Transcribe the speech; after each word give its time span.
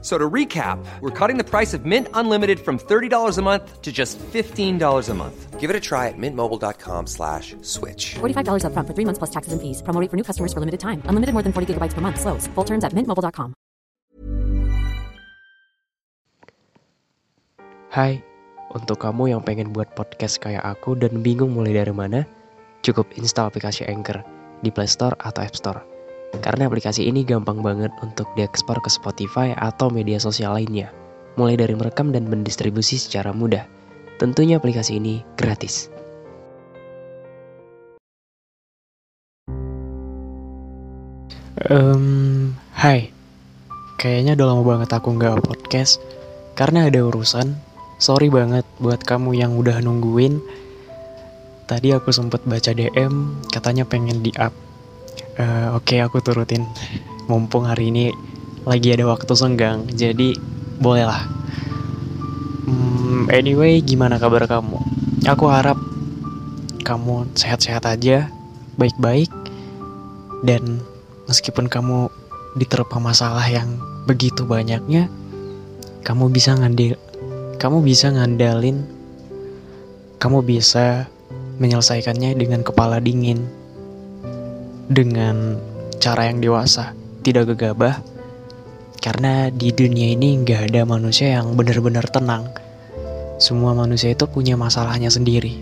So 0.00 0.14
to 0.14 0.30
recap, 0.30 0.78
we're 1.00 1.10
cutting 1.10 1.38
the 1.38 1.44
price 1.44 1.74
of 1.74 1.82
Mint 1.82 2.06
Unlimited 2.14 2.60
from 2.62 2.78
$30 2.78 3.10
a 3.36 3.42
month 3.42 3.82
to 3.82 3.90
just 3.90 4.14
$15 4.30 4.78
a 4.78 5.14
month. 5.14 5.58
Give 5.58 5.70
it 5.70 5.74
a 5.74 5.82
try 5.82 6.06
at 6.06 6.14
mintmobile.com 6.14 7.10
slash 7.10 7.56
switch. 7.66 8.14
$45 8.22 8.62
upfront 8.62 8.86
for 8.86 8.94
three 8.94 9.04
months 9.04 9.18
plus 9.18 9.34
taxes 9.34 9.50
and 9.50 9.58
fees. 9.58 9.82
Promo 9.82 9.98
rate 9.98 10.06
for 10.06 10.14
new 10.14 10.22
customers 10.22 10.54
for 10.54 10.62
limited 10.62 10.78
time. 10.78 11.02
Unlimited 11.10 11.34
more 11.34 11.42
than 11.42 11.50
40 11.50 11.74
gigabytes 11.74 11.98
per 11.98 12.00
month. 12.00 12.22
Slows. 12.22 12.46
Full 12.54 12.64
terms 12.64 12.86
at 12.86 12.94
mintmobile.com. 12.94 13.58
Hai, 17.90 18.22
untuk 18.70 19.02
kamu 19.02 19.34
yang 19.34 19.42
pengen 19.42 19.74
buat 19.74 19.90
podcast 19.98 20.38
kayak 20.38 20.62
aku 20.62 20.94
dan 20.94 21.24
bingung 21.26 21.58
mulai 21.58 21.74
dari 21.74 21.90
mana, 21.90 22.22
cukup 22.86 23.10
install 23.18 23.50
aplikasi 23.50 23.82
Anchor 23.90 24.22
di 24.62 24.70
Play 24.70 24.86
Store 24.86 25.18
atau 25.18 25.42
App 25.42 25.58
Store. 25.58 25.97
Karena 26.44 26.68
aplikasi 26.68 27.08
ini 27.08 27.24
gampang 27.24 27.64
banget 27.64 27.90
untuk 28.04 28.28
diekspor 28.36 28.78
ke 28.84 28.92
Spotify 28.92 29.56
atau 29.56 29.88
media 29.88 30.20
sosial 30.20 30.54
lainnya, 30.54 30.92
mulai 31.40 31.56
dari 31.56 31.72
merekam 31.72 32.12
dan 32.12 32.28
mendistribusi 32.28 33.00
secara 33.00 33.32
mudah. 33.32 33.64
Tentunya 34.20 34.60
aplikasi 34.60 35.00
ini 35.00 35.24
gratis. 35.40 35.88
Um, 41.58 42.54
hai, 42.70 43.10
kayaknya 43.98 44.38
udah 44.38 44.46
lama 44.46 44.62
banget 44.62 44.94
aku 44.94 45.10
nggak 45.18 45.42
podcast 45.42 45.98
karena 46.54 46.86
ada 46.86 47.02
urusan. 47.02 47.58
Sorry 47.98 48.30
banget 48.30 48.62
buat 48.78 49.02
kamu 49.02 49.34
yang 49.34 49.58
udah 49.58 49.82
nungguin. 49.82 50.38
Tadi 51.66 51.90
aku 51.90 52.14
sempet 52.14 52.46
baca 52.46 52.70
DM, 52.70 53.42
katanya 53.50 53.82
pengen 53.82 54.22
di 54.22 54.30
up. 54.38 54.67
Uh, 55.38 55.78
Oke, 55.78 55.94
okay, 55.94 55.98
aku 56.02 56.18
turutin. 56.18 56.66
Mumpung 57.30 57.62
hari 57.62 57.94
ini 57.94 58.10
lagi 58.66 58.90
ada 58.90 59.06
waktu 59.06 59.30
senggang, 59.38 59.86
jadi 59.86 60.34
bolehlah. 60.82 61.30
Hmm, 62.66 63.30
anyway, 63.30 63.78
gimana 63.78 64.18
kabar 64.18 64.50
kamu? 64.50 64.82
Aku 65.30 65.46
harap 65.46 65.78
kamu 66.82 67.30
sehat-sehat 67.38 67.86
aja, 67.86 68.26
baik-baik, 68.82 69.30
dan 70.42 70.82
meskipun 71.30 71.70
kamu 71.70 72.10
diterpa 72.58 72.98
masalah 72.98 73.46
yang 73.46 73.78
begitu 74.10 74.42
banyaknya, 74.42 75.06
kamu 76.02 76.34
bisa 76.34 76.58
ngandil, 76.58 76.98
kamu 77.62 77.86
bisa 77.86 78.10
ngandalin, 78.10 78.82
kamu 80.18 80.42
bisa 80.42 81.06
menyelesaikannya 81.62 82.34
dengan 82.34 82.66
kepala 82.66 82.98
dingin, 82.98 83.46
dengan 84.88 85.60
cara 86.00 86.32
yang 86.32 86.40
dewasa, 86.40 86.96
tidak 87.20 87.52
gegabah, 87.54 88.00
karena 88.98 89.52
di 89.52 89.70
dunia 89.70 90.16
ini 90.16 90.40
nggak 90.42 90.72
ada 90.72 90.82
manusia 90.88 91.38
yang 91.38 91.54
benar-benar 91.54 92.08
tenang. 92.08 92.48
Semua 93.38 93.76
manusia 93.76 94.10
itu 94.10 94.26
punya 94.26 94.58
masalahnya 94.58 95.12
sendiri. 95.12 95.60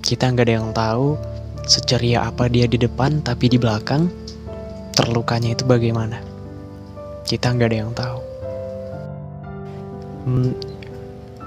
Kita 0.00 0.30
nggak 0.32 0.46
ada 0.46 0.54
yang 0.62 0.70
tahu 0.72 1.18
seceria 1.66 2.24
apa 2.24 2.46
dia 2.46 2.64
di 2.70 2.78
depan, 2.78 3.20
tapi 3.20 3.50
di 3.50 3.58
belakang 3.58 4.08
terlukanya 4.94 5.52
itu 5.52 5.66
bagaimana. 5.66 6.22
Kita 7.26 7.52
nggak 7.52 7.68
ada 7.68 7.78
yang 7.82 7.92
tahu. 7.92 8.18
Hmm, 10.26 10.54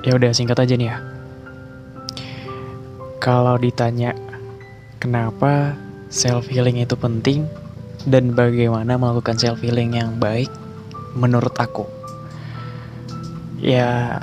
ya 0.03 0.14
udah 0.20 0.31
singkat 0.36 0.59
aja 0.59 0.75
nih 0.75 0.88
ya. 0.92 0.97
Kalau 3.17 3.58
ditanya 3.58 4.14
kenapa 5.02 5.76
self 6.09 6.49
healing 6.49 6.81
itu 6.81 6.97
penting 6.97 7.45
dan 8.09 8.33
bagaimana 8.33 8.97
melakukan 8.97 9.37
self 9.37 9.61
healing 9.61 9.93
yang 9.93 10.17
baik 10.17 10.49
menurut 11.14 11.53
aku. 11.55 11.86
Ya 13.61 14.21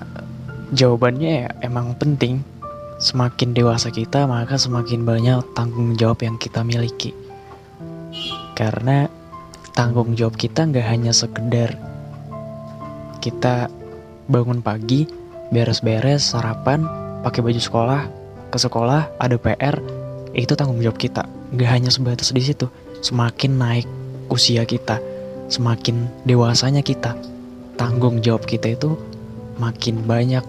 jawabannya 0.74 1.46
ya 1.46 1.48
emang 1.62 1.94
penting. 1.96 2.42
Semakin 2.96 3.52
dewasa 3.52 3.92
kita 3.92 4.24
maka 4.24 4.56
semakin 4.56 5.04
banyak 5.04 5.44
tanggung 5.54 5.94
jawab 5.94 6.24
yang 6.26 6.36
kita 6.40 6.66
miliki. 6.66 7.14
Karena 8.56 9.06
tanggung 9.76 10.16
jawab 10.16 10.34
kita 10.40 10.64
nggak 10.64 10.88
hanya 10.88 11.12
sekedar 11.12 11.76
kita 13.20 13.68
bangun 14.32 14.64
pagi, 14.64 15.04
beres-beres, 15.52 16.32
sarapan, 16.32 16.88
pakai 17.20 17.42
baju 17.44 17.60
sekolah, 17.60 18.02
ke 18.48 18.58
sekolah, 18.58 19.12
ada 19.18 19.36
PR, 19.36 19.76
itu 20.32 20.56
tanggung 20.56 20.80
jawab 20.80 20.96
kita. 20.96 21.35
Nggak 21.54 21.70
hanya 21.70 21.90
sebatas 21.92 22.34
di 22.34 22.42
situ. 22.42 22.66
Semakin 23.04 23.60
naik 23.60 23.86
usia 24.32 24.66
kita, 24.66 24.98
semakin 25.46 26.10
dewasanya 26.26 26.82
kita, 26.82 27.14
tanggung 27.78 28.18
jawab 28.24 28.48
kita 28.48 28.74
itu 28.74 28.98
makin 29.60 30.02
banyak 30.02 30.42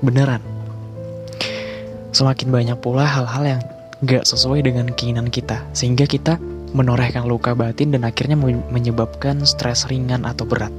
beneran. 0.00 0.40
Semakin 2.14 2.48
banyak 2.48 2.78
pula 2.80 3.04
hal-hal 3.04 3.44
yang 3.44 3.62
gak 4.06 4.24
sesuai 4.24 4.64
dengan 4.64 4.88
keinginan 4.94 5.28
kita, 5.28 5.60
sehingga 5.76 6.06
kita 6.08 6.40
menorehkan 6.72 7.26
luka 7.26 7.52
batin 7.52 7.92
dan 7.92 8.06
akhirnya 8.06 8.38
menyebabkan 8.72 9.44
stres 9.44 9.86
ringan 9.90 10.24
atau 10.24 10.48
berat. 10.48 10.72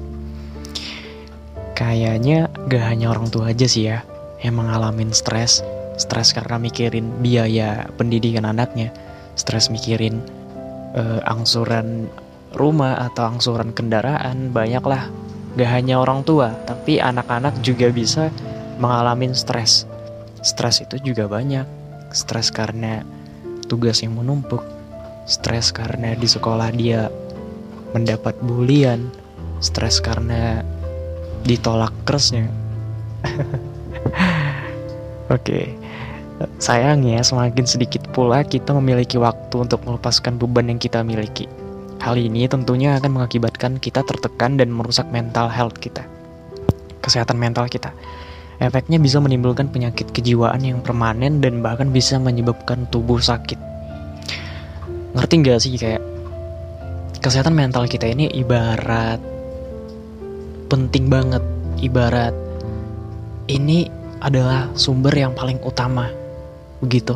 Kayaknya 1.78 2.52
gak 2.68 2.84
hanya 2.84 3.14
orang 3.14 3.32
tua 3.32 3.52
aja 3.54 3.68
sih 3.70 3.88
ya 3.88 4.04
yang 4.44 4.60
mengalami 4.60 5.08
stres. 5.12 5.64
Stres 6.00 6.32
karena 6.32 6.56
mikirin 6.56 7.12
biaya 7.20 7.92
pendidikan 8.00 8.48
anaknya, 8.48 8.92
stres 9.40 9.72
mikirin 9.72 10.20
uh, 11.00 11.24
angsuran 11.24 12.12
rumah 12.52 13.08
atau 13.08 13.32
angsuran 13.32 13.72
kendaraan, 13.72 14.52
banyaklah. 14.52 15.08
Gak 15.56 15.72
hanya 15.72 16.04
orang 16.04 16.28
tua, 16.28 16.54
tapi 16.68 17.00
anak-anak 17.00 17.64
juga 17.64 17.88
bisa 17.90 18.28
mengalami 18.78 19.32
stres. 19.32 19.88
Stres 20.44 20.84
itu 20.84 21.00
juga 21.00 21.32
banyak. 21.32 21.66
Stres 22.12 22.52
karena 22.52 23.02
tugas 23.70 24.02
yang 24.04 24.18
menumpuk, 24.18 24.62
stres 25.30 25.70
karena 25.70 26.18
di 26.18 26.26
sekolah 26.26 26.74
dia 26.74 27.08
mendapat 27.94 28.38
bulian, 28.42 29.10
stres 29.62 30.02
karena 30.02 30.66
ditolak 31.46 31.94
keresnya. 32.06 32.50
Oke, 35.30 35.46
okay. 35.46 35.66
Sayangnya 36.62 37.20
semakin 37.20 37.66
sedikit 37.68 38.08
pula 38.16 38.46
kita 38.48 38.72
memiliki 38.78 39.20
waktu 39.20 39.66
untuk 39.68 39.84
melepaskan 39.84 40.40
beban 40.40 40.72
yang 40.72 40.80
kita 40.80 41.04
miliki. 41.04 41.50
Hal 42.00 42.16
ini 42.16 42.48
tentunya 42.48 42.96
akan 42.96 43.20
mengakibatkan 43.20 43.76
kita 43.76 44.08
tertekan 44.08 44.56
dan 44.56 44.72
merusak 44.72 45.12
mental 45.12 45.52
health 45.52 45.76
kita, 45.84 46.08
kesehatan 47.04 47.36
mental 47.36 47.68
kita. 47.68 47.92
Efeknya 48.60 49.00
bisa 49.00 49.20
menimbulkan 49.20 49.72
penyakit 49.72 50.12
kejiwaan 50.12 50.64
yang 50.64 50.80
permanen 50.80 51.40
dan 51.40 51.64
bahkan 51.64 51.92
bisa 51.92 52.20
menyebabkan 52.20 52.88
tubuh 52.92 53.20
sakit 53.20 53.70
ngerti 55.14 55.36
gak 55.42 55.60
sih 55.62 55.74
kayak 55.74 56.04
kesehatan 57.18 57.58
mental 57.58 57.90
kita 57.90 58.06
ini 58.06 58.30
ibarat 58.30 59.18
penting 60.70 61.10
banget 61.10 61.42
ibarat 61.82 62.36
ini 63.50 63.90
adalah 64.22 64.70
sumber 64.78 65.12
yang 65.18 65.34
paling 65.34 65.58
utama 65.66 66.14
begitu 66.80 67.16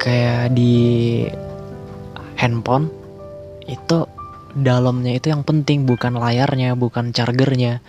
kayak 0.00 0.52
di 0.52 1.24
handphone 2.36 2.92
itu 3.66 4.06
dalamnya 4.56 5.16
itu 5.16 5.32
yang 5.32 5.42
penting 5.42 5.84
bukan 5.84 6.16
layarnya 6.16 6.76
bukan 6.76 7.12
chargernya 7.12 7.80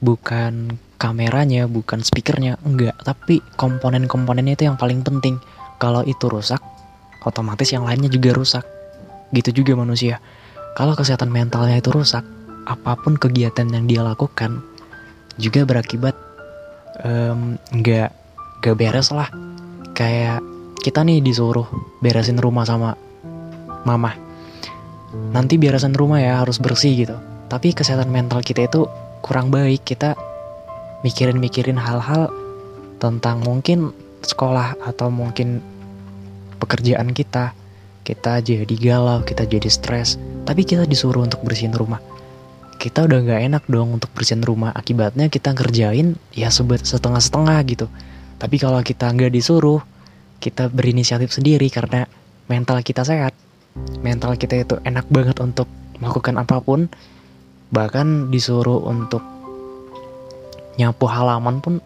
bukan 0.00 0.76
kameranya 0.96 1.68
bukan 1.68 2.00
speakernya 2.00 2.60
enggak 2.64 2.96
tapi 3.04 3.40
komponen-komponennya 3.56 4.56
itu 4.56 4.64
yang 4.68 4.76
paling 4.80 5.04
penting 5.04 5.40
kalau 5.76 6.00
itu 6.04 6.28
rusak 6.28 6.60
otomatis 7.26 7.66
yang 7.74 7.82
lainnya 7.82 8.06
juga 8.06 8.30
rusak. 8.32 8.64
Gitu 9.34 9.60
juga 9.60 9.74
manusia. 9.74 10.22
Kalau 10.78 10.94
kesehatan 10.94 11.34
mentalnya 11.34 11.82
itu 11.82 11.90
rusak, 11.90 12.22
apa 12.64 12.94
pun 12.94 13.18
kegiatan 13.18 13.66
yang 13.66 13.90
dia 13.90 14.06
lakukan 14.06 14.62
juga 15.36 15.66
berakibat 15.66 16.14
um, 17.02 17.58
nggak 17.74 18.14
beres 18.78 19.10
lah. 19.10 19.28
Kayak 19.96 20.44
kita 20.84 21.00
nih 21.00 21.24
disuruh 21.24 21.64
beresin 22.04 22.36
rumah 22.36 22.68
sama 22.68 22.92
mama. 23.88 24.12
Nanti 25.32 25.56
beresin 25.56 25.96
rumah 25.96 26.20
ya 26.20 26.44
harus 26.44 26.60
bersih 26.60 26.92
gitu. 27.08 27.16
Tapi 27.48 27.72
kesehatan 27.72 28.12
mental 28.12 28.44
kita 28.44 28.68
itu 28.68 28.84
kurang 29.24 29.48
baik. 29.48 29.88
Kita 29.88 30.12
mikirin-mikirin 31.00 31.80
hal-hal 31.80 32.28
tentang 33.00 33.40
mungkin 33.40 33.96
sekolah 34.20 34.76
atau 34.84 35.08
mungkin 35.08 35.64
pekerjaan 36.60 37.12
kita, 37.16 37.56
kita 38.02 38.40
jadi 38.44 38.74
galau, 38.80 39.22
kita 39.22 39.44
jadi 39.44 39.68
stres, 39.70 40.16
tapi 40.48 40.64
kita 40.64 40.88
disuruh 40.88 41.22
untuk 41.24 41.40
bersihin 41.44 41.76
rumah. 41.76 42.00
kita 42.76 43.08
udah 43.08 43.18
nggak 43.24 43.40
enak 43.50 43.64
dong 43.66 43.96
untuk 43.96 44.12
bersihin 44.12 44.44
rumah. 44.44 44.70
Akibatnya 44.76 45.32
kita 45.32 45.56
ngerjain 45.56 46.14
ya 46.36 46.52
setengah-setengah 46.52 47.58
gitu. 47.66 47.86
Tapi 48.36 48.56
kalau 48.60 48.80
kita 48.84 49.08
nggak 49.12 49.32
disuruh, 49.32 49.80
kita 50.38 50.68
berinisiatif 50.68 51.32
sendiri 51.32 51.72
karena 51.72 52.04
mental 52.46 52.84
kita 52.84 53.02
sehat. 53.02 53.32
Mental 54.00 54.36
kita 54.36 54.60
itu 54.60 54.76
enak 54.84 55.08
banget 55.08 55.36
untuk 55.40 55.68
melakukan 56.00 56.36
apa 56.36 56.60
pun. 56.60 56.88
Bahkan 57.72 58.30
disuruh 58.30 58.84
untuk 58.84 59.24
nyapu 60.76 61.08
halaman 61.08 61.64
pun 61.64 61.80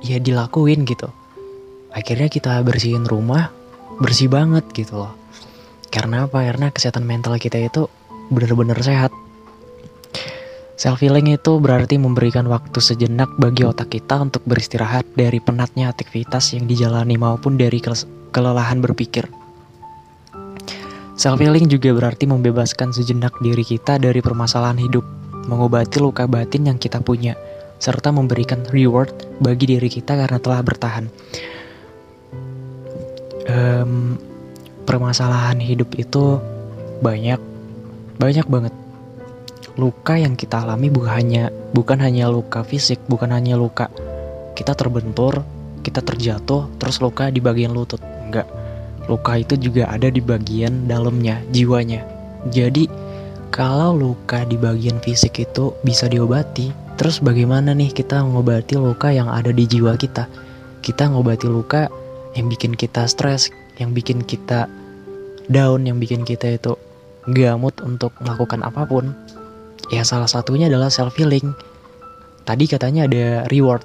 ya 0.00 0.22
dilakuin 0.22 0.86
gitu. 0.86 1.10
Akhirnya 1.90 2.30
kita 2.30 2.62
bersihin 2.62 3.02
rumah 3.04 3.50
bersih 3.98 4.30
banget 4.30 4.64
gitu 4.72 5.02
loh. 5.02 5.12
Karena 5.90 6.30
apa? 6.30 6.46
Karena 6.46 6.70
kesehatan 6.70 7.02
mental 7.02 7.34
kita 7.36 7.58
itu 7.58 7.90
benar-benar 8.30 8.78
sehat. 8.80 9.10
Self 10.80 11.04
healing 11.04 11.28
itu 11.28 11.60
berarti 11.60 12.00
memberikan 12.00 12.48
waktu 12.48 12.80
sejenak 12.80 13.28
bagi 13.36 13.68
otak 13.68 13.92
kita 13.92 14.16
untuk 14.16 14.40
beristirahat 14.48 15.04
dari 15.12 15.36
penatnya 15.36 15.92
aktivitas 15.92 16.56
yang 16.56 16.64
dijalani 16.64 17.20
maupun 17.20 17.60
dari 17.60 17.84
kelelahan 18.32 18.80
berpikir. 18.80 19.28
Self 21.20 21.36
healing 21.36 21.68
juga 21.68 21.92
berarti 21.92 22.24
membebaskan 22.24 22.96
sejenak 22.96 23.36
diri 23.44 23.60
kita 23.60 24.00
dari 24.00 24.24
permasalahan 24.24 24.80
hidup, 24.80 25.04
mengobati 25.52 26.00
luka 26.00 26.24
batin 26.24 26.72
yang 26.72 26.80
kita 26.80 27.04
punya, 27.04 27.36
serta 27.76 28.08
memberikan 28.08 28.64
reward 28.72 29.12
bagi 29.36 29.76
diri 29.76 29.92
kita 29.92 30.16
karena 30.16 30.40
telah 30.40 30.64
bertahan. 30.64 31.04
Um, 33.52 34.16
permasalahan 34.88 35.60
hidup 35.60 35.92
itu 36.00 36.40
banyak, 37.04 37.36
banyak 38.16 38.48
banget 38.48 38.72
luka 39.80 40.20
yang 40.20 40.36
kita 40.36 40.60
alami 40.60 40.92
bukan 40.92 41.16
hanya 41.16 41.48
bukan 41.72 41.96
hanya 42.04 42.28
luka 42.28 42.60
fisik, 42.60 43.00
bukan 43.08 43.32
hanya 43.32 43.56
luka 43.56 43.88
kita 44.60 44.76
terbentur, 44.76 45.40
kita 45.80 46.04
terjatuh, 46.04 46.68
terus 46.76 47.00
luka 47.00 47.32
di 47.32 47.40
bagian 47.40 47.72
lutut. 47.72 48.04
Enggak. 48.28 48.44
Luka 49.08 49.40
itu 49.40 49.56
juga 49.56 49.88
ada 49.88 50.12
di 50.12 50.20
bagian 50.20 50.84
dalamnya, 50.84 51.40
jiwanya. 51.48 52.04
Jadi, 52.52 52.84
kalau 53.48 53.96
luka 53.96 54.44
di 54.44 54.60
bagian 54.60 55.00
fisik 55.00 55.40
itu 55.40 55.72
bisa 55.80 56.12
diobati, 56.12 56.68
terus 57.00 57.24
bagaimana 57.24 57.72
nih 57.72 57.88
kita 57.88 58.20
mengobati 58.20 58.76
luka 58.76 59.08
yang 59.08 59.32
ada 59.32 59.48
di 59.48 59.64
jiwa 59.64 59.96
kita? 59.96 60.28
Kita 60.84 61.08
ngobati 61.08 61.48
luka 61.48 61.88
yang 62.36 62.52
bikin 62.52 62.76
kita 62.76 63.08
stres, 63.08 63.48
yang 63.80 63.96
bikin 63.96 64.22
kita 64.28 64.68
down, 65.48 65.88
yang 65.88 65.96
bikin 65.96 66.28
kita 66.28 66.60
itu 66.60 66.76
gamut 67.32 67.80
untuk 67.80 68.12
melakukan 68.20 68.60
apa 68.60 68.84
pun. 68.84 69.16
Ya 69.90 70.06
salah 70.06 70.30
satunya 70.30 70.70
adalah 70.70 70.86
self 70.86 71.18
healing. 71.18 71.50
Tadi 72.46 72.64
katanya 72.70 73.10
ada 73.10 73.50
reward. 73.50 73.82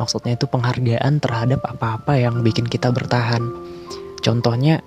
Maksudnya 0.00 0.34
itu 0.34 0.48
penghargaan 0.48 1.20
terhadap 1.20 1.60
apa-apa 1.62 2.16
yang 2.16 2.40
bikin 2.40 2.64
kita 2.64 2.88
bertahan. 2.90 3.44
Contohnya 4.24 4.80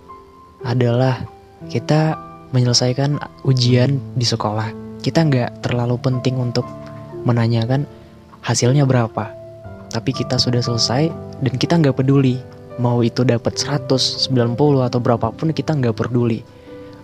adalah 0.65 1.21
kita 1.69 2.17
menyelesaikan 2.51 3.21
ujian 3.45 4.01
di 4.17 4.25
sekolah. 4.25 4.73
Kita 5.05 5.23
nggak 5.29 5.61
terlalu 5.61 5.95
penting 6.01 6.41
untuk 6.41 6.65
menanyakan 7.23 7.85
hasilnya 8.41 8.89
berapa. 8.89 9.29
Tapi 9.93 10.11
kita 10.11 10.41
sudah 10.41 10.59
selesai 10.59 11.13
dan 11.45 11.53
kita 11.53 11.77
nggak 11.77 12.01
peduli. 12.01 12.41
Mau 12.81 13.05
itu 13.05 13.21
dapat 13.21 13.57
100, 13.57 14.29
90 14.33 14.57
atau 14.81 14.99
berapapun 14.99 15.53
kita 15.53 15.77
nggak 15.77 15.95
peduli. 15.97 16.41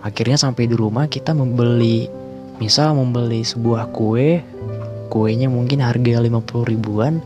Akhirnya 0.04 0.36
sampai 0.36 0.68
di 0.68 0.76
rumah 0.76 1.08
kita 1.08 1.32
membeli 1.32 2.23
misal 2.62 2.94
membeli 2.94 3.42
sebuah 3.42 3.90
kue 3.90 4.42
kuenya 5.10 5.50
mungkin 5.50 5.82
harga 5.82 6.22
50 6.22 6.70
ribuan 6.70 7.22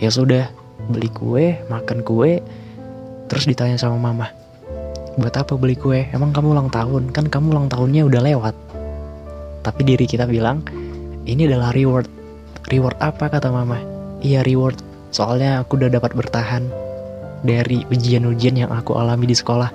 ya 0.00 0.08
sudah 0.08 0.48
beli 0.90 1.08
kue 1.12 1.60
makan 1.68 2.04
kue 2.04 2.40
terus 3.28 3.48
ditanya 3.48 3.76
sama 3.80 3.96
mama 3.96 4.32
buat 5.20 5.34
apa 5.36 5.60
beli 5.60 5.76
kue? 5.76 6.08
Emang 6.16 6.32
kamu 6.32 6.56
ulang 6.56 6.70
tahun? 6.72 7.12
Kan 7.12 7.28
kamu 7.28 7.52
ulang 7.52 7.68
tahunnya 7.68 8.08
udah 8.08 8.20
lewat. 8.24 8.54
Tapi 9.60 9.80
diri 9.84 10.08
kita 10.08 10.24
bilang 10.24 10.64
ini 11.28 11.44
adalah 11.44 11.70
reward. 11.76 12.08
Reward 12.72 12.96
apa? 13.04 13.28
kata 13.28 13.52
mama. 13.52 13.76
Iya 14.24 14.40
reward. 14.46 14.80
Soalnya 15.12 15.60
aku 15.60 15.76
udah 15.76 15.92
dapat 15.92 16.16
bertahan 16.16 16.64
dari 17.44 17.84
ujian-ujian 17.92 18.64
yang 18.64 18.70
aku 18.72 18.96
alami 18.96 19.28
di 19.28 19.36
sekolah. 19.36 19.68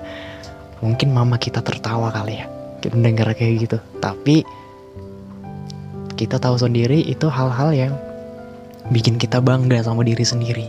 Mungkin 0.82 1.14
mama 1.14 1.38
kita 1.38 1.62
tertawa 1.62 2.10
kali 2.10 2.42
ya 2.42 2.46
mendengar 2.90 3.30
kayak 3.34 3.70
gitu. 3.70 3.78
Tapi 4.02 4.42
kita 6.18 6.42
tahu 6.42 6.58
sendiri 6.58 6.98
itu 7.06 7.30
hal-hal 7.30 7.70
yang 7.70 7.94
bikin 8.90 9.14
kita 9.22 9.38
bangga 9.38 9.78
sama 9.86 10.02
diri 10.02 10.26
sendiri. 10.26 10.66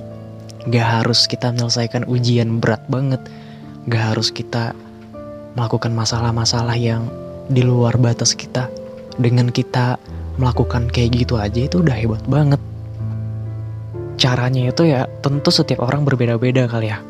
Gak 0.70 1.02
harus 1.02 1.26
kita 1.26 1.50
menyelesaikan 1.50 2.06
ujian 2.06 2.62
berat 2.62 2.86
banget. 2.86 3.26
Gak 3.90 4.14
harus 4.14 4.30
kita 4.30 4.78
melakukan 5.58 5.90
masalah-masalah 5.98 6.78
yang 6.78 7.10
di 7.50 7.66
luar 7.66 7.98
batas 7.98 8.38
kita. 8.38 8.70
Dengan 9.18 9.50
kita 9.50 9.98
melakukan 10.38 10.88
kayak 10.94 11.26
gitu 11.26 11.42
aja 11.42 11.66
itu 11.66 11.82
udah 11.82 11.98
hebat 11.98 12.22
banget. 12.30 12.62
Caranya 14.20 14.70
itu 14.70 14.86
ya 14.86 15.10
tentu 15.26 15.50
setiap 15.50 15.82
orang 15.82 16.06
berbeda-beda 16.06 16.70
kali 16.70 16.94
ya. 16.94 17.02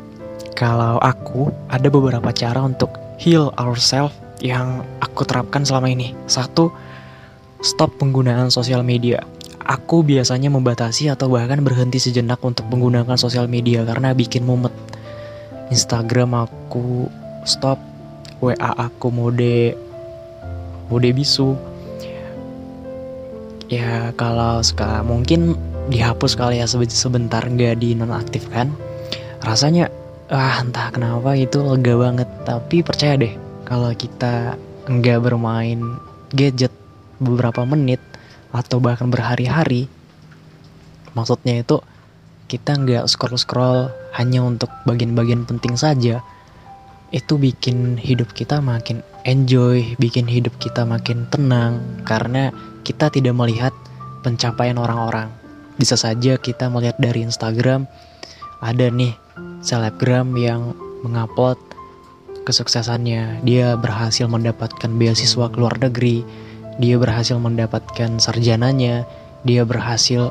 Kalau 0.56 0.96
aku 1.02 1.52
ada 1.68 1.90
beberapa 1.92 2.30
cara 2.32 2.64
untuk 2.64 2.96
heal 3.20 3.52
ourselves 3.60 4.16
yang 4.40 4.82
aku 5.04 5.28
terapkan 5.28 5.66
selama 5.66 5.92
ini. 5.92 6.16
Satu, 6.24 6.72
Stop 7.60 8.00
penggunaan 8.00 8.48
sosial 8.48 8.80
media. 8.80 9.20
Aku 9.60 10.00
biasanya 10.00 10.48
membatasi 10.48 11.12
atau 11.12 11.28
bahkan 11.28 11.60
berhenti 11.60 12.00
sejenak 12.00 12.40
untuk 12.40 12.64
menggunakan 12.72 13.20
sosial 13.20 13.52
media 13.52 13.84
karena 13.84 14.16
bikin 14.16 14.48
mumet. 14.48 14.72
Instagram 15.68 16.48
aku 16.48 17.12
stop, 17.44 17.76
WA 18.40 18.56
aku 18.56 19.12
mode 19.12 19.76
mode 20.88 21.10
bisu. 21.12 21.52
Ya 23.68 24.16
kalau 24.16 24.64
sekarang 24.64 25.12
mungkin 25.12 25.52
dihapus 25.92 26.40
kali 26.40 26.64
ya 26.64 26.66
sebentar 26.66 27.44
nggak 27.44 27.76
dinonaktifkan. 27.76 28.72
Rasanya 29.44 29.92
ah 30.32 30.64
entah 30.64 30.88
kenapa 30.88 31.36
itu 31.36 31.60
lega 31.60 31.92
banget. 31.92 32.28
Tapi 32.48 32.80
percaya 32.80 33.20
deh 33.20 33.36
kalau 33.68 33.92
kita 33.92 34.56
nggak 34.88 35.28
bermain 35.28 36.00
gadget 36.32 36.79
beberapa 37.20 37.62
menit 37.68 38.00
atau 38.50 38.82
bahkan 38.82 39.12
berhari-hari 39.12 39.86
maksudnya 41.14 41.62
itu 41.62 41.78
kita 42.50 42.74
nggak 42.74 43.06
scroll-scroll 43.06 43.94
hanya 44.18 44.42
untuk 44.42 44.74
bagian-bagian 44.82 45.46
penting 45.46 45.78
saja. 45.78 46.18
Itu 47.14 47.38
bikin 47.38 47.94
hidup 47.94 48.34
kita 48.34 48.58
makin 48.58 49.06
enjoy, 49.22 49.94
bikin 50.02 50.26
hidup 50.26 50.54
kita 50.58 50.82
makin 50.82 51.30
tenang 51.30 52.02
karena 52.02 52.50
kita 52.82 53.06
tidak 53.10 53.38
melihat 53.38 53.74
pencapaian 54.26 54.78
orang-orang. 54.78 55.30
Bisa 55.78 55.94
saja 55.94 56.38
kita 56.38 56.66
melihat 56.70 56.98
dari 56.98 57.22
Instagram 57.22 57.86
ada 58.58 58.86
nih 58.90 59.14
selebgram 59.62 60.34
yang 60.34 60.74
mengupload 61.06 61.58
kesuksesannya, 62.42 63.46
dia 63.46 63.78
berhasil 63.78 64.26
mendapatkan 64.26 64.90
beasiswa 64.98 65.46
ke 65.50 65.56
luar 65.58 65.78
negeri, 65.78 66.26
dia 66.78 67.00
berhasil 67.00 67.34
mendapatkan 67.40 68.20
sarjananya, 68.22 69.08
dia 69.42 69.64
berhasil 69.64 70.30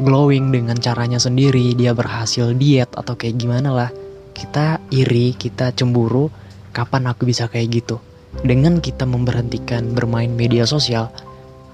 glowing 0.00 0.52
dengan 0.52 0.78
caranya 0.78 1.18
sendiri, 1.18 1.74
dia 1.74 1.96
berhasil 1.96 2.52
diet 2.54 2.88
atau 2.94 3.16
kayak 3.16 3.40
gimana 3.40 3.72
lah. 3.72 3.90
Kita 4.32 4.80
iri, 4.92 5.34
kita 5.36 5.74
cemburu, 5.74 6.28
kapan 6.70 7.10
aku 7.10 7.28
bisa 7.28 7.48
kayak 7.50 7.82
gitu? 7.82 7.96
Dengan 8.40 8.80
kita 8.80 9.04
memberhentikan 9.04 9.92
bermain 9.92 10.32
media 10.32 10.64
sosial, 10.64 11.12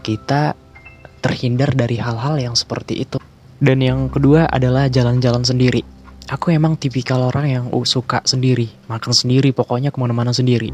kita 0.02 0.58
terhindar 1.22 1.74
dari 1.74 1.98
hal-hal 1.98 2.38
yang 2.38 2.54
seperti 2.58 3.06
itu. 3.06 3.18
Dan 3.58 3.82
yang 3.82 4.10
kedua 4.10 4.46
adalah 4.50 4.86
jalan-jalan 4.90 5.42
sendiri. 5.42 5.82
Aku 6.28 6.52
emang 6.52 6.76
tipikal 6.76 7.24
orang 7.30 7.46
yang 7.48 7.64
suka 7.86 8.20
sendiri, 8.26 8.68
makan 8.90 9.14
sendiri, 9.14 9.54
pokoknya 9.54 9.88
ke 9.94 9.98
mana-mana 9.98 10.34
sendiri 10.34 10.70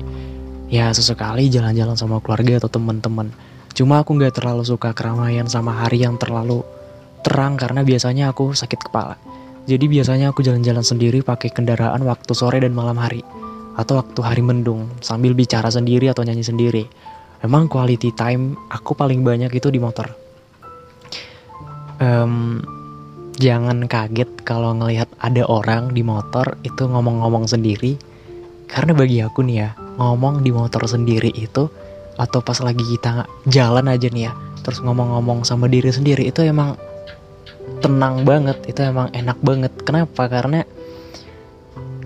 ya 0.69 0.91
sesekali 0.93 1.53
jalan-jalan 1.53 1.97
sama 1.97 2.21
keluarga 2.21 2.63
atau 2.65 2.71
teman-teman. 2.71 3.33
Cuma 3.75 4.01
aku 4.01 4.15
nggak 4.15 4.39
terlalu 4.39 4.63
suka 4.63 4.95
keramaian 4.95 5.51
sama 5.51 5.75
hari 5.75 6.07
yang 6.07 6.15
terlalu 6.15 6.63
terang 7.27 7.59
karena 7.59 7.83
biasanya 7.83 8.31
aku 8.31 8.55
sakit 8.55 8.91
kepala. 8.91 9.19
Jadi 9.65 9.89
biasanya 9.89 10.31
aku 10.31 10.45
jalan-jalan 10.45 10.85
sendiri 10.85 11.25
pakai 11.25 11.49
kendaraan 11.49 12.05
waktu 12.05 12.33
sore 12.37 12.61
dan 12.61 12.77
malam 12.77 13.01
hari 13.01 13.25
atau 13.75 13.99
waktu 13.99 14.21
hari 14.23 14.43
mendung 14.45 14.93
sambil 15.01 15.35
bicara 15.35 15.73
sendiri 15.73 16.13
atau 16.13 16.23
nyanyi 16.23 16.45
sendiri. 16.45 16.85
Emang 17.41 17.67
quality 17.67 18.13
time 18.15 18.57
aku 18.71 18.93
paling 18.95 19.25
banyak 19.25 19.51
itu 19.53 19.69
di 19.73 19.81
motor. 19.81 20.07
Um, 21.99 22.61
jangan 23.41 23.91
kaget 23.91 24.31
kalau 24.47 24.77
ngelihat 24.79 25.11
ada 25.19 25.43
orang 25.49 25.91
di 25.97 26.07
motor 26.07 26.55
itu 26.63 26.87
ngomong-ngomong 26.87 27.51
sendiri 27.51 27.99
karena 28.71 28.95
bagi 28.95 29.19
aku 29.23 29.43
nih 29.43 29.57
ya 29.59 29.71
ngomong 29.97 30.43
di 30.43 30.51
motor 30.51 30.85
sendiri 30.87 31.31
itu 31.35 31.71
atau 32.15 32.39
pas 32.43 32.59
lagi 32.63 32.83
kita 32.83 33.27
jalan 33.51 33.91
aja 33.91 34.07
nih 34.07 34.31
ya 34.31 34.33
terus 34.63 34.81
ngomong-ngomong 34.81 35.43
sama 35.43 35.67
diri 35.67 35.91
sendiri 35.91 36.31
itu 36.31 36.41
emang 36.47 36.79
tenang 37.85 38.25
banget 38.25 38.57
itu 38.65 38.81
emang 38.81 39.13
enak 39.13 39.37
banget. 39.45 39.73
Kenapa? 39.85 40.25
Karena 40.29 40.65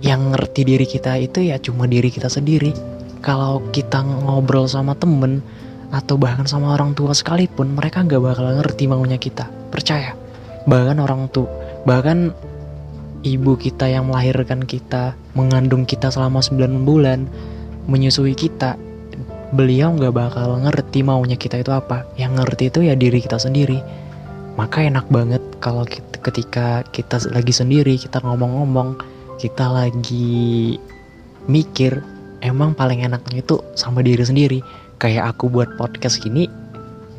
yang 0.02 0.35
ngerti 0.35 0.66
diri 0.66 0.87
kita 0.87 1.18
itu 1.18 1.47
ya 1.47 1.59
cuma 1.62 1.87
diri 1.87 2.11
kita 2.11 2.26
sendiri. 2.26 2.75
Kalau 3.23 3.62
kita 3.75 4.02
ngobrol 4.02 4.66
sama 4.66 4.95
temen 4.95 5.42
atau 5.95 6.18
bahkan 6.18 6.47
sama 6.47 6.75
orang 6.75 6.99
tua 6.99 7.14
sekalipun 7.14 7.75
mereka 7.75 8.02
nggak 8.02 8.23
bakal 8.23 8.47
ngerti 8.59 8.85
maunya 8.90 9.18
kita. 9.18 9.47
Percaya. 9.71 10.18
Bahkan 10.66 10.99
orang 10.99 11.30
tua 11.30 11.47
bahkan 11.87 12.35
ibu 13.23 13.54
kita 13.54 13.87
yang 13.87 14.11
melahirkan 14.11 14.62
kita 14.66 15.14
mengandung 15.38 15.87
kita 15.87 16.11
selama 16.11 16.42
9 16.42 16.87
bulan 16.87 17.30
menyusui 17.88 18.37
kita 18.37 18.76
beliau 19.57 19.97
nggak 19.97 20.12
bakal 20.12 20.61
ngerti 20.61 21.00
maunya 21.00 21.35
kita 21.35 21.64
itu 21.64 21.73
apa. 21.73 22.04
Yang 22.21 22.33
ngerti 22.45 22.64
itu 22.68 22.78
ya 22.85 22.95
diri 22.95 23.18
kita 23.18 23.40
sendiri. 23.40 23.80
Maka 24.61 24.85
enak 24.85 25.09
banget 25.09 25.40
kalau 25.59 25.88
ketika 26.21 26.85
kita 26.92 27.16
lagi 27.33 27.54
sendiri 27.54 27.97
kita 27.97 28.21
ngomong-ngomong 28.21 29.00
kita 29.40 29.71
lagi 29.71 30.76
mikir 31.49 32.04
emang 32.45 32.76
paling 32.76 33.07
enaknya 33.07 33.40
itu 33.40 33.64
sama 33.73 34.04
diri 34.04 34.23
sendiri. 34.23 34.61
Kayak 35.00 35.35
aku 35.35 35.49
buat 35.49 35.78
podcast 35.80 36.21
gini 36.21 36.50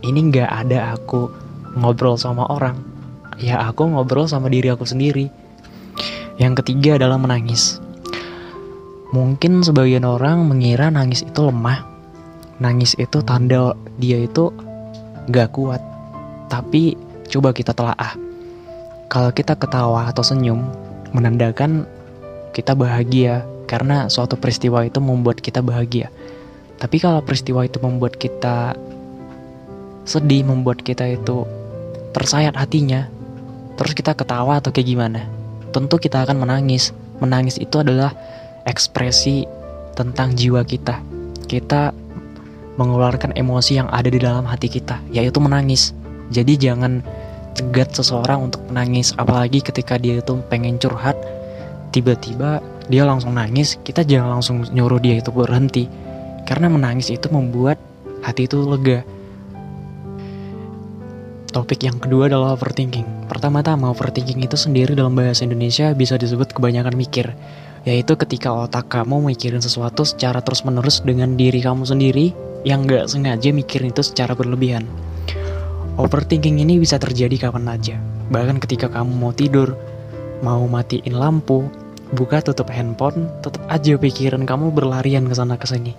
ini 0.05 0.19
nggak 0.31 0.47
ada 0.47 0.93
aku 0.95 1.31
ngobrol 1.79 2.19
sama 2.19 2.45
orang. 2.51 2.77
Ya 3.39 3.57
aku 3.63 3.87
ngobrol 3.87 4.27
sama 4.27 4.51
diri 4.51 4.69
aku 4.69 4.85
sendiri. 4.85 5.31
Yang 6.37 6.63
ketiga 6.63 6.99
adalah 6.99 7.17
menangis 7.19 7.79
mungkin 9.09 9.65
sebagian 9.65 10.05
orang 10.05 10.45
mengira 10.45 10.89
nangis 10.93 11.25
itu 11.25 11.41
lemah. 11.41 11.85
Nangis 12.59 12.93
itu 12.99 13.23
tanda 13.23 13.73
dia 13.97 14.19
itu 14.21 14.51
nggak 15.29 15.49
kuat. 15.55 15.81
Tapi 16.51 16.97
coba 17.29 17.53
kita 17.53 17.71
telaah. 17.71 18.13
Kalau 19.09 19.31
kita 19.33 19.57
ketawa 19.57 20.09
atau 20.09 20.21
senyum 20.21 20.65
menandakan 21.15 21.85
kita 22.53 22.73
bahagia. 22.77 23.45
Karena 23.69 24.09
suatu 24.09 24.33
peristiwa 24.33 24.81
itu 24.81 24.97
membuat 24.97 25.45
kita 25.45 25.61
bahagia. 25.61 26.09
Tapi 26.81 26.97
kalau 26.97 27.21
peristiwa 27.21 27.61
itu 27.61 27.77
membuat 27.77 28.17
kita 28.17 28.73
sedih, 30.09 30.41
membuat 30.41 30.81
kita 30.81 31.05
itu 31.05 31.45
tersayat 32.17 32.57
hatinya, 32.57 33.05
terus 33.77 33.93
kita 33.93 34.17
ketawa 34.17 34.57
atau 34.57 34.73
kayak 34.73 34.89
gimana, 34.89 35.21
tentu 35.69 36.01
kita 36.01 36.25
akan 36.25 36.41
menangis. 36.41 36.95
Menangis 37.21 37.61
itu 37.61 37.77
adalah 37.77 38.15
ekspresi 38.69 39.49
tentang 39.97 40.37
jiwa 40.37 40.61
kita. 40.61 41.01
Kita 41.49 41.89
mengeluarkan 42.77 43.33
emosi 43.35 43.81
yang 43.81 43.89
ada 43.89 44.07
di 44.07 44.21
dalam 44.21 44.45
hati 44.45 44.69
kita, 44.69 45.01
yaitu 45.09 45.41
menangis. 45.41 45.91
Jadi 46.29 46.55
jangan 46.55 47.01
cegat 47.57 47.91
seseorang 47.97 48.47
untuk 48.47 48.61
menangis, 48.69 49.11
apalagi 49.17 49.59
ketika 49.59 49.97
dia 49.97 50.21
itu 50.21 50.39
pengen 50.47 50.77
curhat, 50.77 51.17
tiba-tiba 51.91 52.61
dia 52.87 53.03
langsung 53.03 53.35
nangis, 53.35 53.75
kita 53.83 54.05
jangan 54.05 54.39
langsung 54.39 54.63
nyuruh 54.71 55.01
dia 55.01 55.19
itu 55.19 55.33
berhenti 55.33 55.89
karena 56.47 56.71
menangis 56.71 57.11
itu 57.11 57.27
membuat 57.27 57.75
hati 58.23 58.47
itu 58.47 58.63
lega. 58.63 59.03
Topik 61.49 61.81
yang 61.81 61.97
kedua 61.97 62.29
adalah 62.29 62.53
overthinking. 62.53 63.25
Pertama-tama, 63.25 63.89
overthinking 63.89 64.45
itu 64.45 64.53
sendiri 64.53 64.93
dalam 64.93 65.17
bahasa 65.17 65.45
Indonesia 65.45 65.89
bisa 65.97 66.13
disebut 66.13 66.53
kebanyakan 66.53 66.93
mikir. 66.93 67.33
Yaitu 67.87 68.15
ketika 68.19 68.51
otak 68.51 68.91
kamu 68.91 69.31
mikirin 69.31 69.63
sesuatu 69.63 70.03
secara 70.03 70.43
terus-menerus 70.43 70.99
dengan 71.03 71.39
diri 71.39 71.63
kamu 71.63 71.87
sendiri 71.87 72.35
yang 72.67 72.83
gak 72.83 73.07
sengaja 73.07 73.55
mikirin 73.55 73.95
itu 73.95 74.03
secara 74.03 74.35
berlebihan. 74.35 74.83
Overthinking 75.99 76.63
ini 76.63 76.79
bisa 76.79 76.95
terjadi 76.95 77.49
kapan 77.49 77.67
aja. 77.71 77.95
Bahkan 78.31 78.63
ketika 78.63 78.87
kamu 78.87 79.11
mau 79.15 79.31
tidur, 79.35 79.75
mau 80.43 80.63
matiin 80.67 81.15
lampu, 81.15 81.67
buka 82.15 82.39
tutup 82.39 82.71
handphone, 82.71 83.27
tetap 83.43 83.63
aja 83.67 83.99
pikiran 83.99 84.47
kamu 84.47 84.71
berlarian 84.71 85.27
ke 85.27 85.35
sana 85.35 85.59
ke 85.59 85.67
sini. 85.67 85.93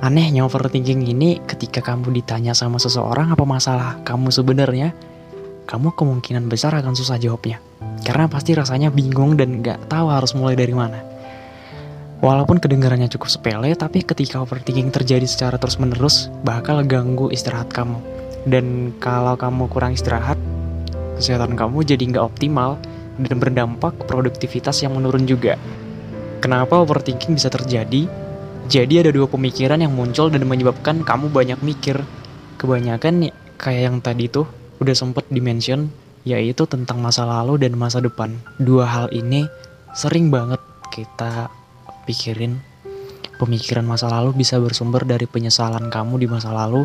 Anehnya 0.00 0.48
overthinking 0.48 1.04
ini 1.06 1.38
ketika 1.44 1.84
kamu 1.84 2.10
ditanya 2.10 2.56
sama 2.56 2.80
seseorang 2.80 3.30
apa 3.30 3.44
masalah 3.44 4.00
kamu 4.02 4.32
sebenarnya, 4.32 4.96
kamu 5.68 5.92
kemungkinan 5.94 6.48
besar 6.50 6.74
akan 6.74 6.96
susah 6.96 7.20
jawabnya. 7.20 7.62
Karena 8.00 8.26
pasti 8.26 8.56
rasanya 8.56 8.88
bingung 8.88 9.36
dan 9.36 9.60
gak 9.60 9.90
tahu 9.92 10.08
harus 10.08 10.32
mulai 10.32 10.56
dari 10.56 10.72
mana. 10.72 11.00
Walaupun 12.20 12.60
kedengarannya 12.60 13.08
cukup 13.08 13.32
sepele, 13.32 13.72
tapi 13.72 14.04
ketika 14.04 14.44
overthinking 14.44 14.92
terjadi 14.92 15.24
secara 15.24 15.56
terus-menerus, 15.56 16.28
bakal 16.44 16.84
ganggu 16.84 17.32
istirahat 17.32 17.72
kamu. 17.72 17.96
Dan 18.44 18.92
kalau 19.00 19.40
kamu 19.40 19.72
kurang 19.72 19.96
istirahat, 19.96 20.36
kesehatan 21.16 21.56
kamu 21.56 21.80
jadi 21.80 22.04
nggak 22.12 22.24
optimal 22.24 22.76
dan 23.20 23.36
berdampak 23.40 23.96
produktivitas 24.04 24.84
yang 24.84 24.96
menurun 24.96 25.24
juga. 25.24 25.56
Kenapa 26.44 26.80
overthinking 26.80 27.36
bisa 27.36 27.52
terjadi? 27.52 28.08
Jadi 28.68 28.94
ada 29.00 29.12
dua 29.12 29.28
pemikiran 29.28 29.80
yang 29.80 29.92
muncul 29.92 30.28
dan 30.28 30.44
menyebabkan 30.44 31.00
kamu 31.04 31.32
banyak 31.32 31.60
mikir. 31.60 32.00
Kebanyakan 32.60 33.32
kayak 33.56 33.82
yang 33.92 33.96
tadi 34.04 34.28
tuh 34.28 34.44
udah 34.80 34.96
sempet 34.96 35.28
dimention 35.28 35.92
yaitu 36.24 36.68
tentang 36.68 37.00
masa 37.00 37.24
lalu 37.24 37.60
dan 37.60 37.76
masa 37.76 38.00
depan. 38.02 38.36
Dua 38.60 38.84
hal 38.84 39.08
ini 39.12 39.48
sering 39.96 40.28
banget 40.28 40.60
kita 40.92 41.48
pikirin. 42.04 42.60
Pemikiran 43.40 43.88
masa 43.88 44.12
lalu 44.12 44.36
bisa 44.36 44.60
bersumber 44.60 45.00
dari 45.08 45.24
penyesalan 45.24 45.88
kamu 45.88 46.20
di 46.20 46.26
masa 46.28 46.52
lalu. 46.52 46.84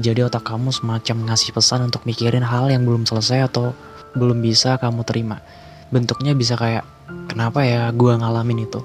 Jadi 0.00 0.24
otak 0.24 0.48
kamu 0.48 0.72
semacam 0.72 1.28
ngasih 1.28 1.52
pesan 1.52 1.92
untuk 1.92 2.08
mikirin 2.08 2.40
hal 2.40 2.72
yang 2.72 2.88
belum 2.88 3.04
selesai 3.04 3.52
atau 3.52 3.76
belum 4.16 4.40
bisa 4.40 4.80
kamu 4.80 5.04
terima. 5.04 5.44
Bentuknya 5.92 6.32
bisa 6.32 6.56
kayak, 6.56 6.88
kenapa 7.28 7.60
ya 7.60 7.92
gue 7.92 8.12
ngalamin 8.16 8.64
itu? 8.64 8.80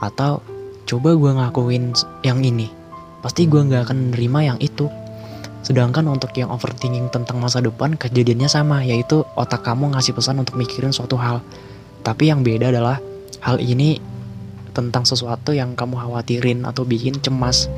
Atau 0.00 0.40
coba 0.88 1.12
gue 1.12 1.32
ngakuin 1.36 1.92
yang 2.24 2.40
ini 2.40 2.80
pasti 3.20 3.44
gue 3.44 3.60
nggak 3.60 3.88
akan 3.88 3.98
nerima 4.16 4.40
yang 4.42 4.58
itu 4.58 4.88
sedangkan 5.60 6.08
untuk 6.08 6.32
yang 6.36 6.48
overthinking 6.48 7.12
tentang 7.12 7.36
masa 7.36 7.60
depan 7.60 7.96
kejadiannya 7.96 8.48
sama 8.48 8.80
yaitu 8.80 9.22
otak 9.36 9.60
kamu 9.60 9.92
ngasih 9.92 10.16
pesan 10.16 10.40
untuk 10.40 10.56
mikirin 10.56 10.92
suatu 10.92 11.20
hal. 11.20 11.44
Tapi 12.00 12.32
yang 12.32 12.40
beda 12.40 12.72
adalah 12.72 12.96
hal 13.44 13.60
ini 13.60 14.00
tentang 14.72 15.04
sesuatu 15.04 15.52
yang 15.52 15.76
kamu 15.76 16.00
khawatirin 16.00 16.64
atau 16.64 16.88
bikin 16.88 17.20
cemas. 17.20 17.68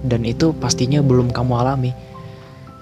Dan 0.00 0.24
itu 0.24 0.52
pastinya 0.56 1.00
belum 1.00 1.32
kamu 1.32 1.52
alami. 1.60 1.92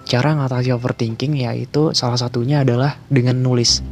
Cara 0.08 0.34
ngatasi 0.34 0.74
overthinking 0.74 1.38
yaitu 1.38 1.92
salah 1.94 2.18
satunya 2.18 2.64
adalah 2.64 2.98
dengan 3.12 3.38
nulis. 3.38 3.84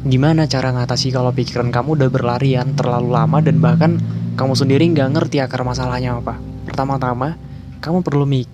Gimana 0.00 0.48
cara 0.48 0.72
ngatasi 0.72 1.12
kalau 1.12 1.28
pikiran 1.28 1.68
kamu 1.68 2.00
udah 2.00 2.08
berlarian 2.08 2.72
terlalu 2.72 3.12
lama 3.12 3.44
dan 3.44 3.60
bahkan 3.60 4.00
kamu 4.32 4.56
sendiri 4.56 4.88
nggak 4.96 5.12
ngerti 5.12 5.44
akar 5.44 5.60
masalahnya 5.60 6.16
apa. 6.16 6.40
Pertama-tama, 6.64 7.36
kamu 7.84 8.00
perlu 8.00 8.24
mik, 8.24 8.48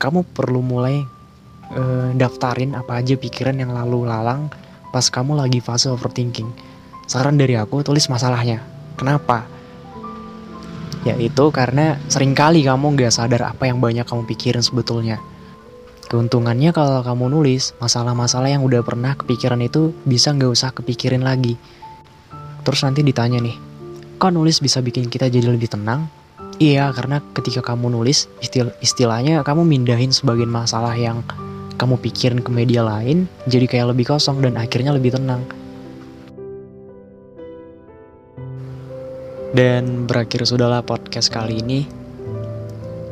kamu 0.00 0.24
perlu 0.32 0.64
mulai 0.64 1.04
uh, 1.76 2.10
daftarin 2.16 2.72
apa 2.72 3.04
aja 3.04 3.20
pikiran 3.20 3.60
yang 3.60 3.76
lalu 3.76 4.08
lalang 4.08 4.48
pas 4.88 5.04
kamu 5.12 5.36
lagi 5.36 5.60
fase 5.60 5.92
overthinking. 5.92 6.48
Saran 7.04 7.36
dari 7.36 7.54
aku, 7.60 7.84
tulis 7.84 8.08
masalahnya. 8.08 8.64
Kenapa? 8.96 9.44
Yaitu 11.04 11.52
karena 11.52 12.00
sering 12.08 12.32
kali 12.32 12.64
kamu 12.64 12.96
nggak 12.96 13.12
sadar 13.12 13.52
apa 13.52 13.68
yang 13.68 13.78
banyak 13.78 14.08
kamu 14.08 14.24
pikirin 14.24 14.64
sebetulnya. 14.64 15.20
Keuntungannya 16.10 16.74
kalau 16.74 17.06
kamu 17.06 17.30
nulis, 17.30 17.76
masalah-masalah 17.78 18.50
yang 18.50 18.66
udah 18.66 18.82
pernah 18.82 19.14
kepikiran 19.14 19.62
itu 19.62 19.94
bisa 20.02 20.34
nggak 20.34 20.50
usah 20.50 20.74
kepikirin 20.74 21.22
lagi. 21.22 21.54
Terus 22.66 22.82
nanti 22.82 23.06
ditanya 23.06 23.38
nih, 23.38 23.70
Kok 24.20 24.36
nulis 24.36 24.60
bisa 24.60 24.84
bikin 24.84 25.08
kita 25.08 25.32
jadi 25.32 25.48
lebih 25.48 25.72
tenang? 25.72 26.04
Iya, 26.60 26.92
karena 26.92 27.24
ketika 27.32 27.72
kamu 27.72 27.88
nulis, 27.88 28.28
istil 28.44 28.68
istilahnya 28.84 29.40
kamu 29.40 29.64
mindahin 29.64 30.12
sebagian 30.12 30.52
masalah 30.52 30.92
yang 30.92 31.24
kamu 31.80 31.96
pikirin 31.96 32.44
ke 32.44 32.52
media 32.52 32.84
lain, 32.84 33.24
jadi 33.48 33.64
kayak 33.64 33.96
lebih 33.96 34.12
kosong 34.12 34.44
dan 34.44 34.60
akhirnya 34.60 34.92
lebih 34.92 35.16
tenang. 35.16 35.40
Dan 39.56 40.04
berakhir 40.04 40.44
sudahlah 40.44 40.84
podcast 40.84 41.32
kali 41.32 41.64
ini. 41.64 41.88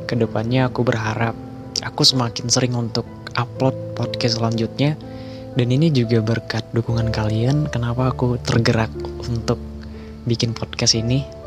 Ke 0.05 0.13
depannya 0.13 0.69
aku 0.69 0.85
berharap 0.85 1.33
aku 1.81 2.05
semakin 2.05 2.53
sering 2.53 2.77
untuk 2.77 3.09
upload 3.33 3.97
podcast 3.97 4.37
selanjutnya. 4.37 4.93
Dan 5.57 5.73
ini 5.73 5.89
juga 5.89 6.21
berkat 6.21 6.69
dukungan 6.77 7.09
kalian, 7.09 7.65
kenapa 7.73 8.13
aku 8.13 8.37
tergerak 8.45 8.93
untuk 9.25 9.57
bikin 10.29 10.53
podcast 10.53 11.01
ini 11.01 11.39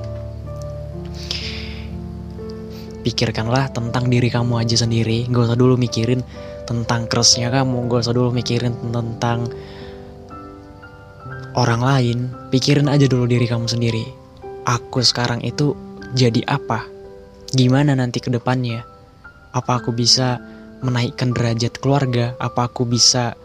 pikirkanlah 3.01 3.73
tentang 3.73 4.07
diri 4.07 4.29
kamu 4.29 4.61
aja 4.61 4.79
sendiri. 4.79 5.27
Gak 5.29 5.51
usah 5.51 5.57
dulu 5.57 5.75
mikirin 5.75 6.21
tentang 6.69 7.09
kerasnya 7.09 7.49
kamu. 7.49 7.89
Gak 7.89 8.07
usah 8.07 8.15
dulu 8.15 8.29
mikirin 8.31 8.73
tentang 8.79 9.49
orang 11.57 11.81
lain. 11.81 12.17
Pikirin 12.53 12.87
aja 12.87 13.05
dulu 13.09 13.27
diri 13.27 13.45
kamu 13.49 13.67
sendiri. 13.67 14.05
Aku 14.69 15.01
sekarang 15.01 15.41
itu 15.41 15.73
jadi 16.13 16.45
apa? 16.47 16.85
Gimana 17.51 17.97
nanti 17.97 18.23
ke 18.23 18.31
depannya? 18.31 18.85
Apa 19.51 19.83
aku 19.83 19.91
bisa 19.91 20.39
menaikkan 20.79 21.35
derajat 21.35 21.81
keluarga? 21.83 22.37
Apa 22.39 22.71
aku 22.71 22.87
bisa 22.87 23.35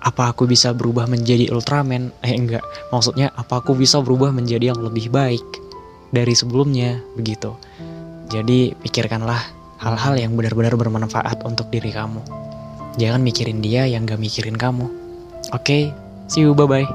apa 0.00 0.32
aku 0.32 0.48
bisa 0.48 0.72
berubah 0.72 1.04
menjadi 1.04 1.52
Ultraman? 1.52 2.08
Eh 2.24 2.32
enggak, 2.32 2.64
maksudnya 2.88 3.28
apa 3.36 3.60
aku 3.60 3.76
bisa 3.76 4.00
berubah 4.00 4.32
menjadi 4.32 4.72
yang 4.72 4.80
lebih 4.80 5.12
baik 5.12 5.44
dari 6.10 6.32
sebelumnya? 6.32 7.04
Begitu. 7.14 7.52
Jadi 8.30 8.78
pikirkanlah 8.78 9.42
hal-hal 9.82 10.14
yang 10.14 10.38
benar-benar 10.38 10.78
bermanfaat 10.78 11.42
untuk 11.42 11.66
diri 11.74 11.90
kamu. 11.90 12.22
Jangan 12.94 13.26
mikirin 13.26 13.58
dia 13.58 13.90
yang 13.90 14.06
gak 14.06 14.22
mikirin 14.22 14.54
kamu. 14.54 14.86
Oke, 15.50 15.58
okay, 15.58 15.82
see 16.30 16.46
you, 16.46 16.54
bye-bye. 16.54 16.86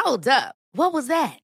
Hold 0.00 0.24
up. 0.28 0.56
What 0.72 0.96
was 0.96 1.12
that? 1.12 1.43